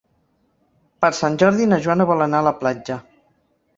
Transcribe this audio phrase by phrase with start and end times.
[1.03, 2.99] Per Sant Jordi na Joana vol anar a la platja.